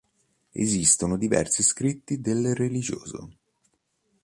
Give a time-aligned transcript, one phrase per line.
[0.53, 3.29] Esistono diversi scritti del religioso.